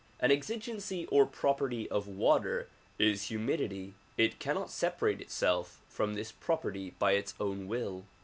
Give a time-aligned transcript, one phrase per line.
[0.19, 2.67] An exigency or property of water
[2.97, 8.07] is humidity; it cannot separate itself from this property by its own will.